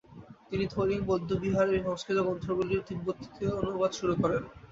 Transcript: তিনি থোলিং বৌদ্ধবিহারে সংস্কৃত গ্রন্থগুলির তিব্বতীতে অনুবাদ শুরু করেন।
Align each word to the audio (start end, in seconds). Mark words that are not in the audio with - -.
তিনি 0.49 0.65
থোলিং 0.67 0.99
বৌদ্ধবিহারে 1.01 1.75
সংস্কৃত 1.85 2.17
গ্রন্থগুলির 2.19 2.85
তিব্বতীতে 2.87 3.43
অনুবাদ 3.59 3.91
শুরু 3.99 4.13
করেন। 4.21 4.41